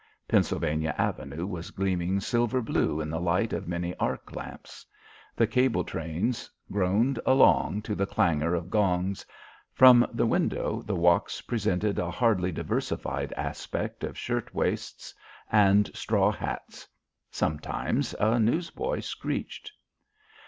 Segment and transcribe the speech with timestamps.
[0.27, 4.83] Pennsylvania Avenue was gleaming silver blue in the light of many arc lamps;
[5.35, 9.23] the cable trains groaned along to the clangour of gongs;
[9.75, 15.13] from the window, the walks presented a hardly diversified aspect of shirt waists
[15.51, 16.87] and straw hats.
[17.29, 19.71] Sometimes a newsboy screeched.